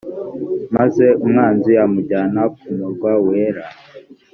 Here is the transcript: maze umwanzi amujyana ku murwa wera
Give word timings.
maze 0.75 1.05
umwanzi 1.23 1.71
amujyana 1.83 2.41
ku 2.55 2.67
murwa 2.77 3.11
wera 3.25 3.65